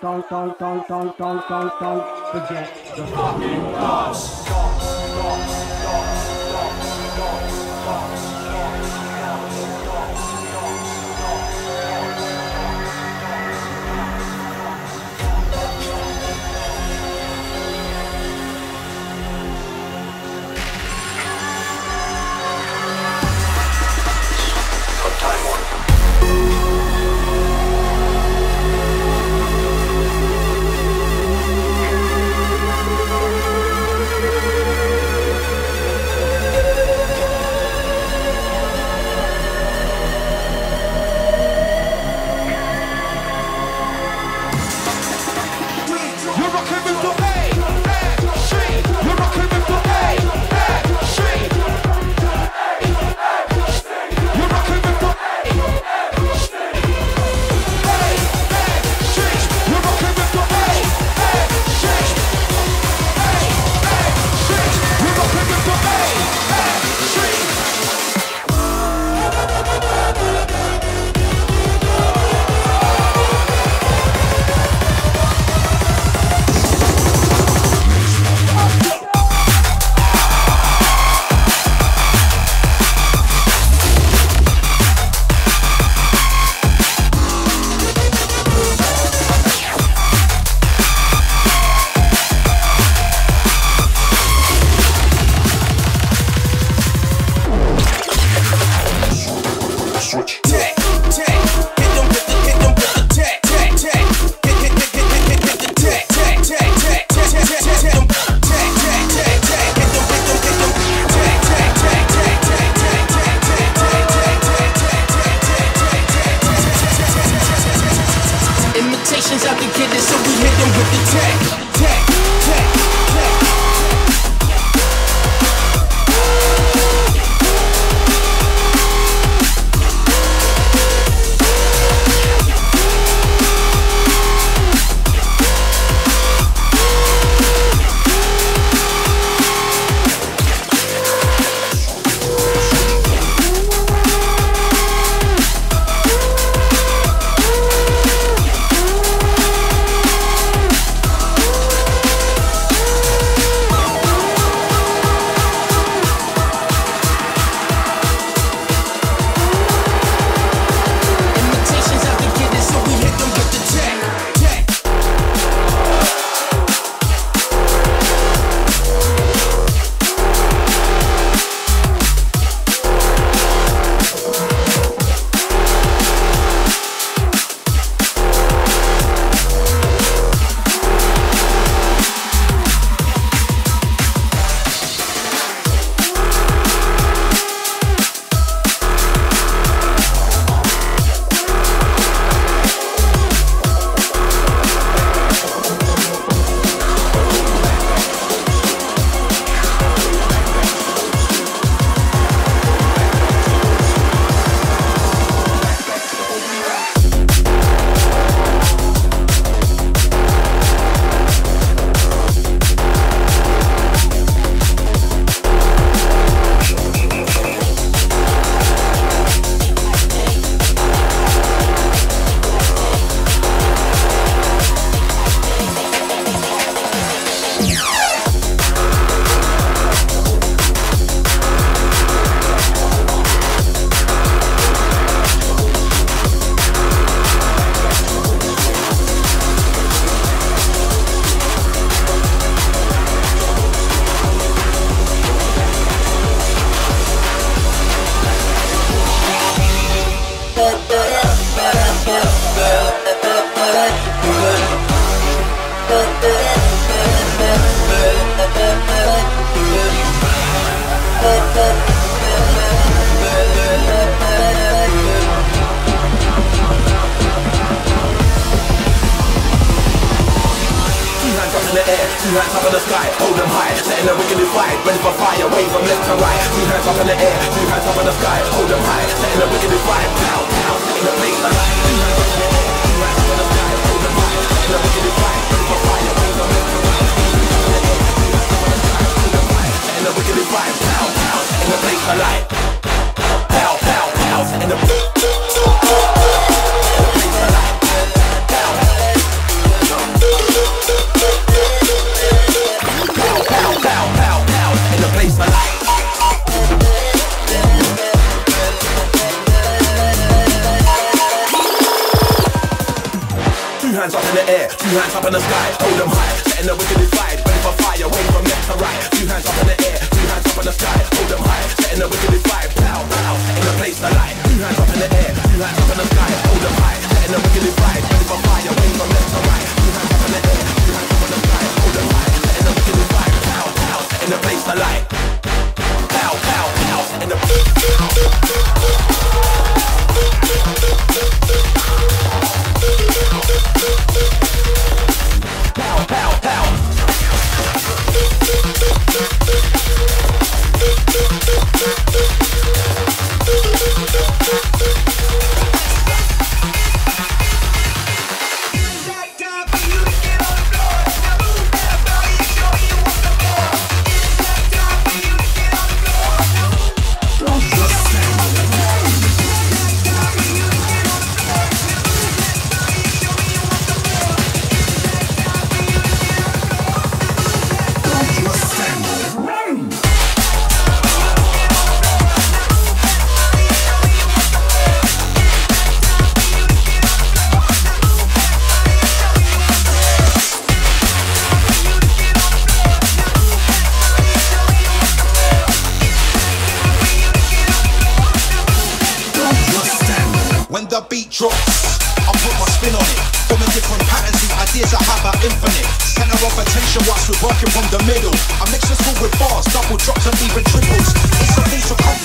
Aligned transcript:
don't, 0.00 0.28
don't, 0.28 0.58
don't, 0.58 0.88
don't, 0.88 1.18
don't, 1.18 1.18
don't, 1.18 1.48
don't, 1.48 1.80
don't 1.80 2.32
forget 2.32 2.96
the 2.96 3.06
fucking 3.06 3.62
gods. 3.72 5.55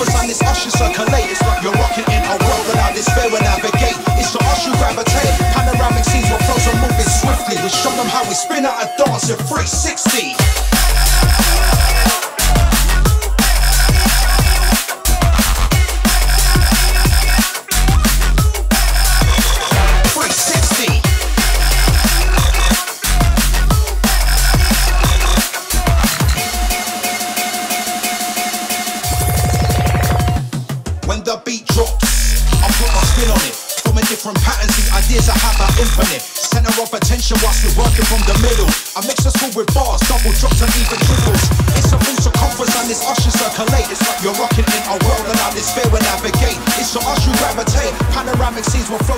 Difference 0.02 0.20
on 0.20 0.28
this 0.28 0.42
ocean 0.42 0.72
circulate. 0.72 1.30
It's 1.30 1.44
like 1.44 1.62
you're 1.62 1.74
rocking 1.74 2.06
in 2.10 2.26
a 2.26 2.34
world 2.42 2.66
without 2.66 2.96
despair 2.96 3.30
we 3.30 3.38
navigate. 3.38 3.94
It's 4.18 4.34
the 4.34 4.40
us 4.50 4.66
you 4.66 4.74
gravitate. 4.74 5.30
Panoramic 5.54 6.06
scenes 6.06 6.28
where 6.28 6.40
flows 6.40 6.66
are 6.74 6.82
moving 6.82 7.06
swiftly. 7.06 7.62
We 7.62 7.70
show 7.70 7.92
them 7.92 8.08
how 8.08 8.24
we 8.28 8.34
spin 8.34 8.66
out 8.66 8.82
a 8.82 8.90
dance 8.98 9.30
in 9.30 9.38
360. 9.38 10.61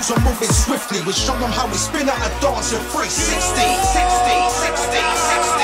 songs 0.04 0.18
are 0.18 0.30
moving 0.30 0.50
swiftly. 0.50 1.00
We 1.06 1.12
show 1.12 1.36
them 1.38 1.50
how 1.50 1.66
we 1.66 1.74
spin 1.74 2.08
out 2.08 2.18
a 2.18 2.30
dance 2.40 2.72
in 2.72 2.80
360, 2.92 3.08
60, 3.10 3.60
60, 3.92 4.50
60, 4.50 5.58
60. 5.58 5.63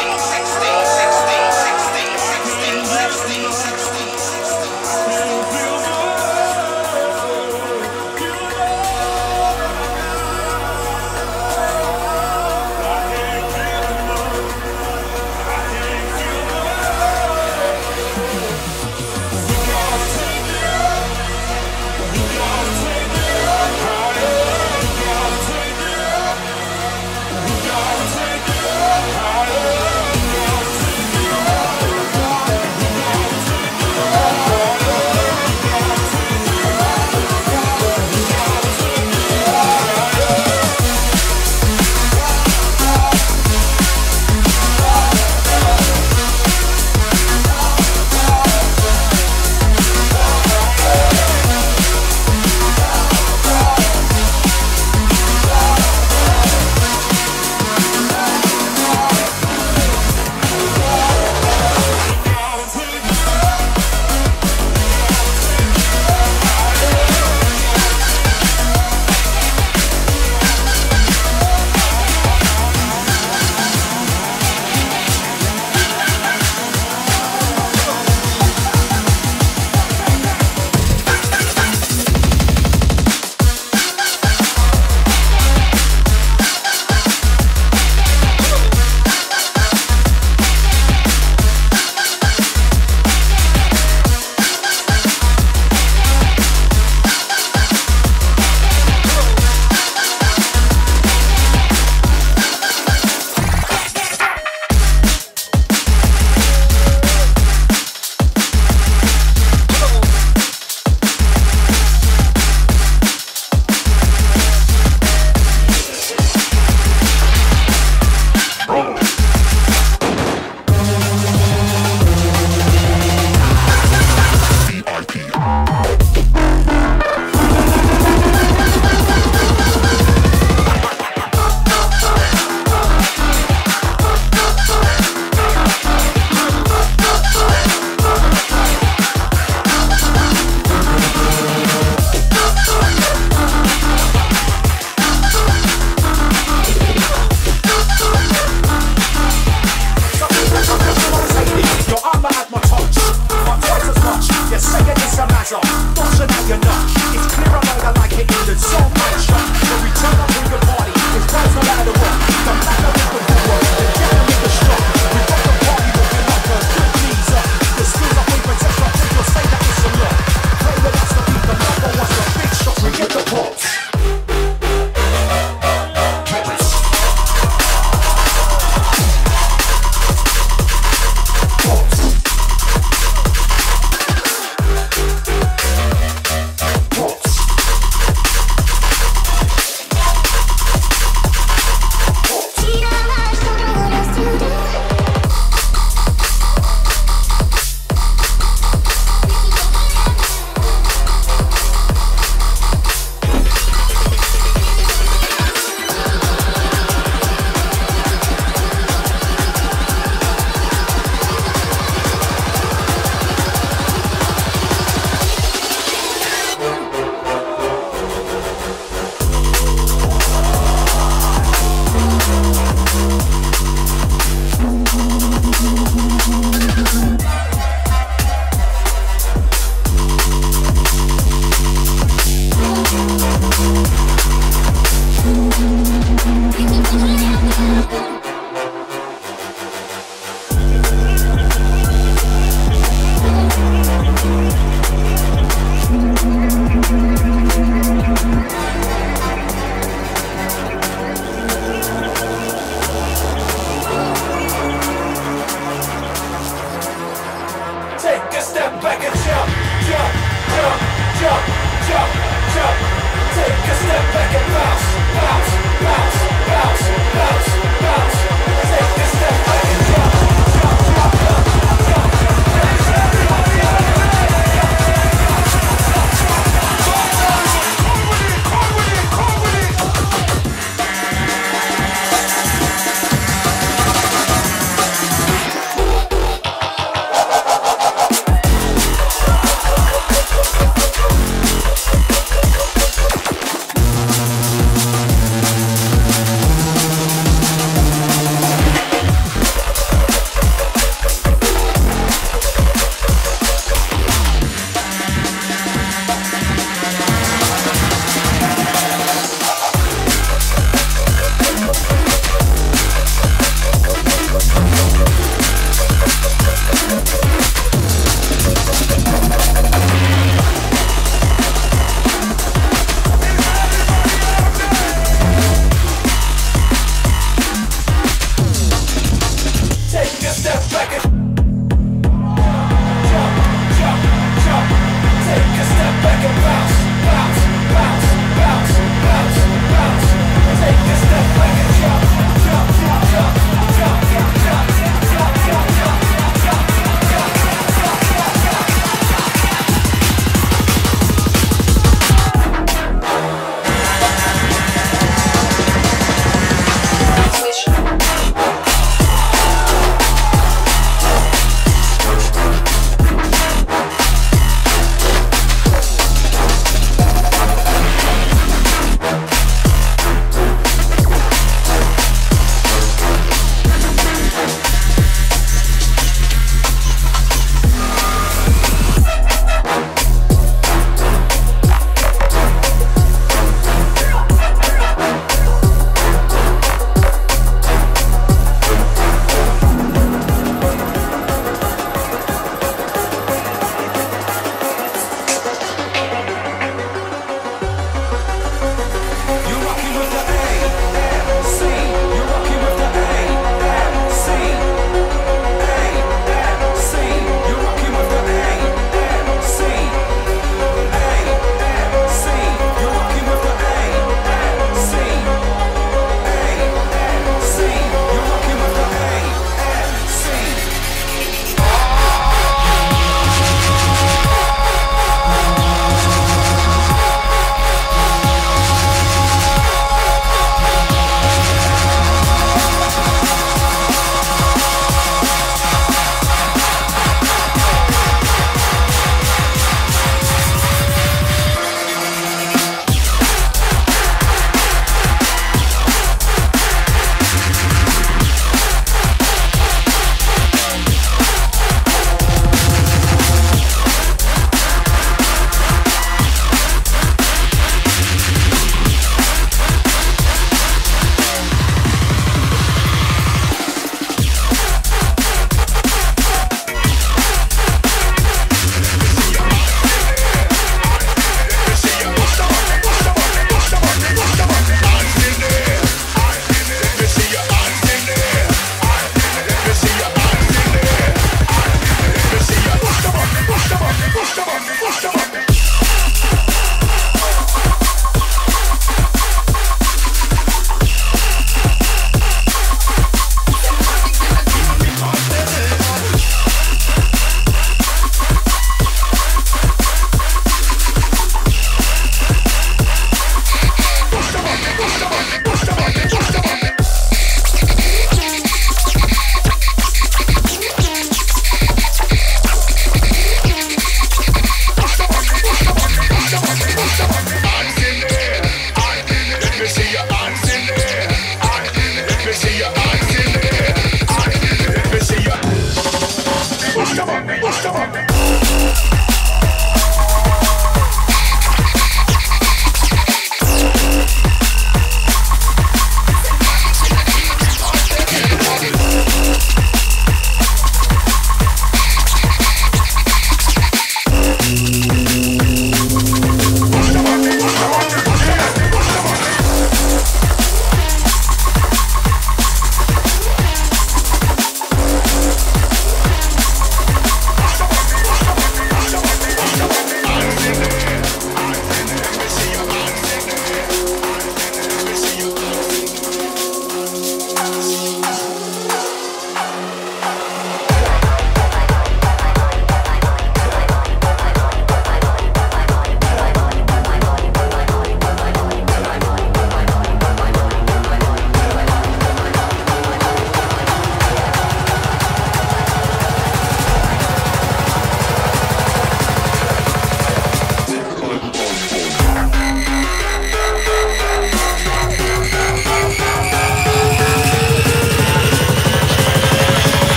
see 522.41 522.61
ya. 522.61 522.80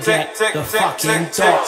Forget 0.00 0.36
the 0.52 0.62
fucking 0.62 1.30
talk, 1.30 1.66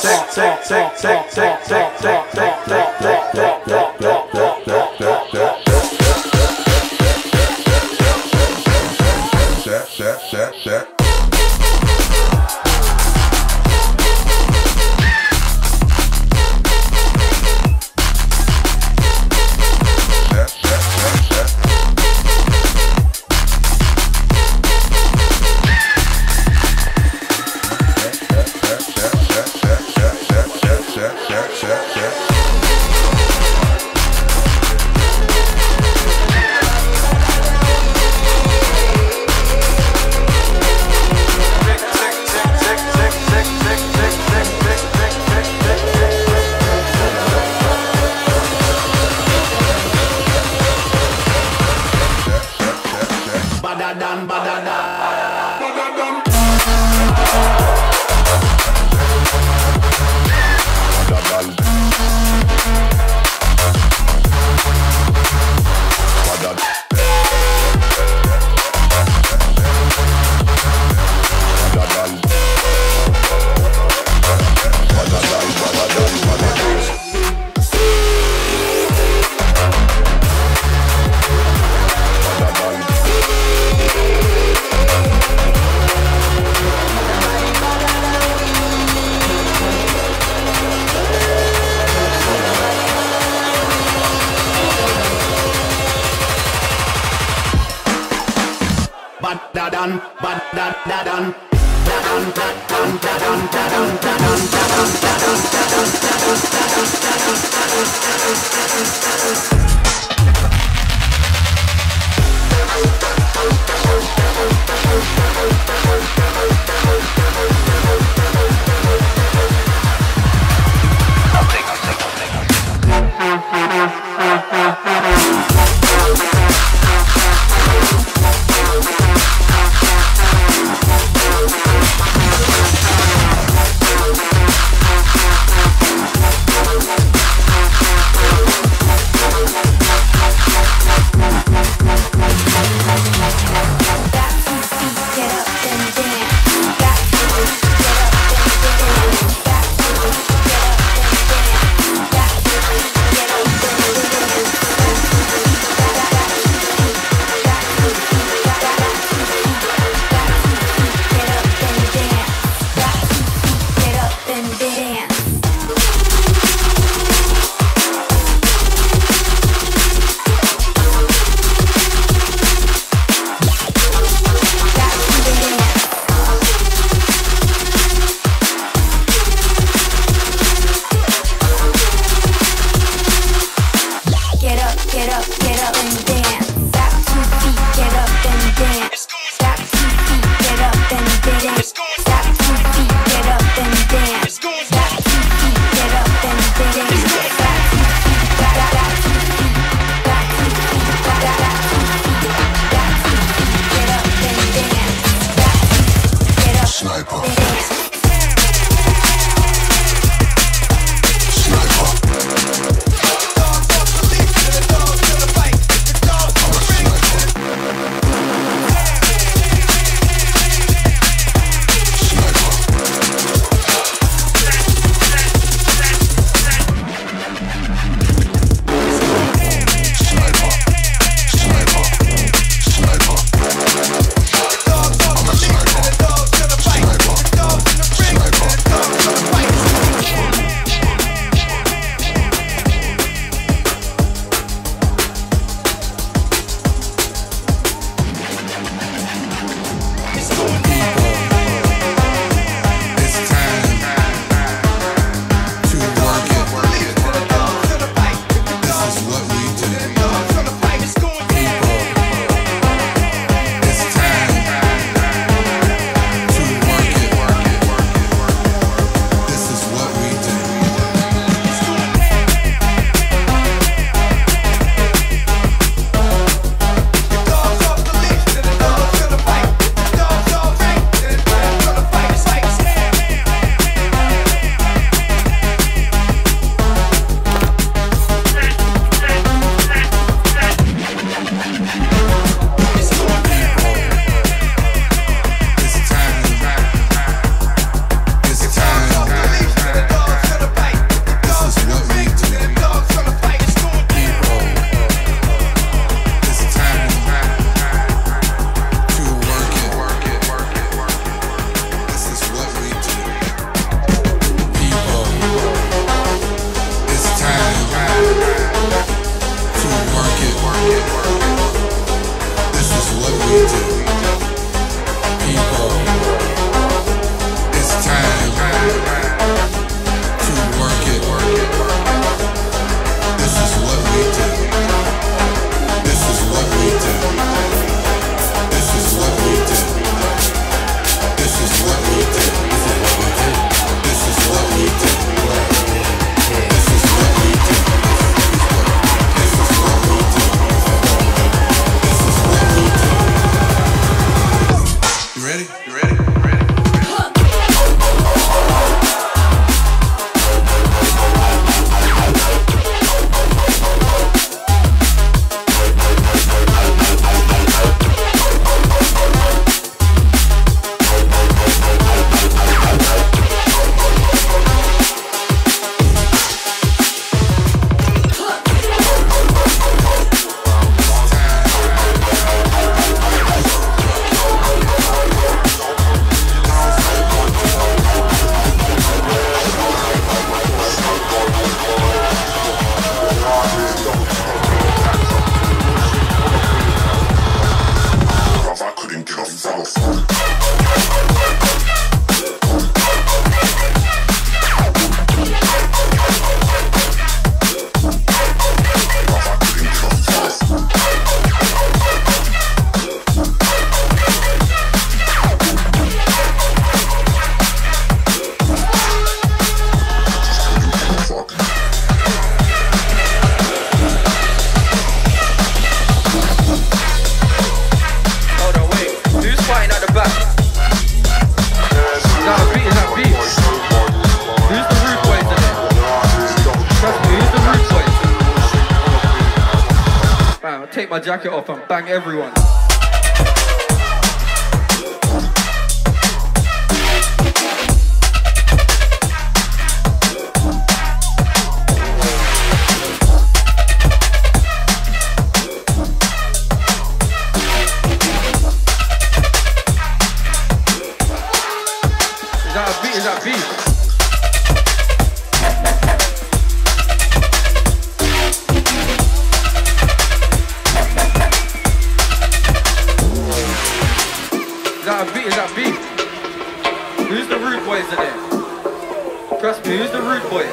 trust 479.40 479.64
me, 479.64 479.78
who's 479.78 479.90
the 479.90 480.02
rude 480.02 480.22
boy? 480.28 480.44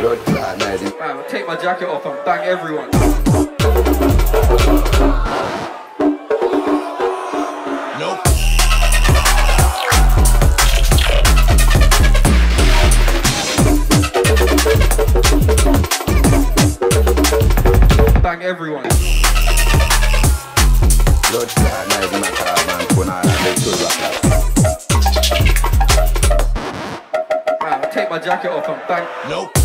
Blood 0.00 0.18
clot, 0.24 0.58
man. 0.58 0.78
I 1.02 1.26
take 1.28 1.46
my 1.46 1.54
jacket 1.54 1.86
off 1.86 2.06
and 2.06 2.24
bang 2.24 2.48
everyone. 2.48 2.90
Nope. 29.28 29.55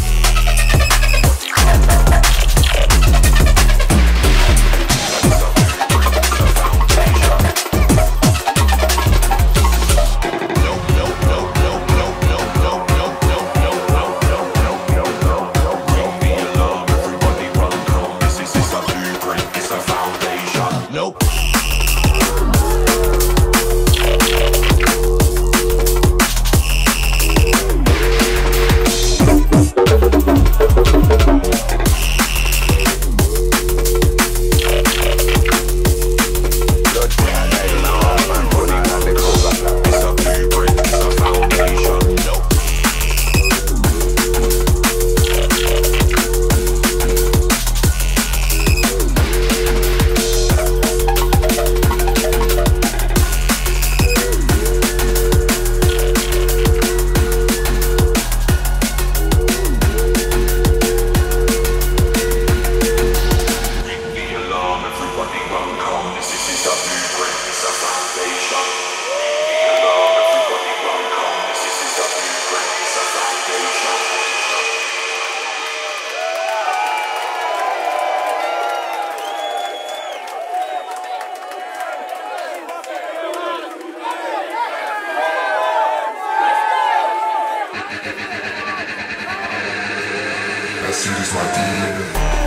city's 91.01 91.33
my 91.33 91.41
DNA. 91.55 92.40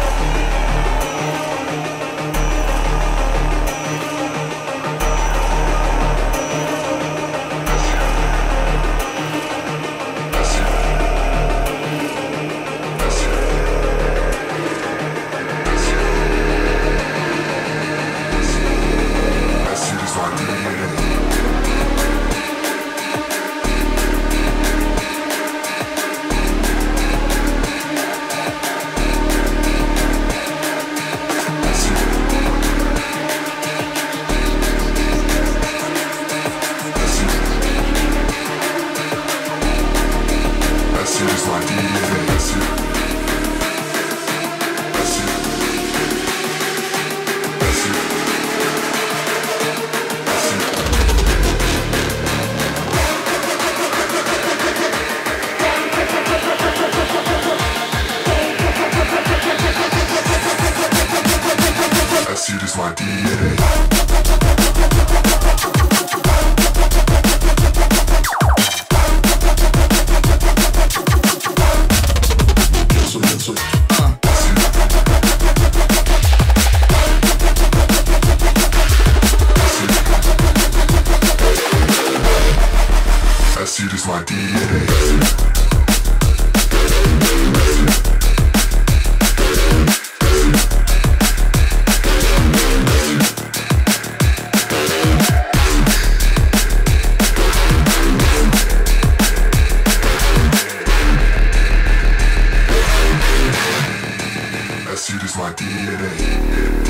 Unit. 105.85 106.84